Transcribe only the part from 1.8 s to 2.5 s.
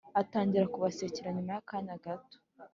gato